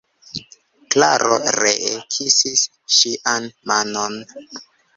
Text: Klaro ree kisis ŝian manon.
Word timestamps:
Klaro 0.95 1.35
ree 1.59 1.91
kisis 2.17 2.65
ŝian 2.97 3.49
manon. 3.73 4.21